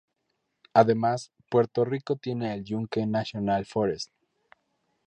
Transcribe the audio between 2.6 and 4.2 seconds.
Yunque National Forest.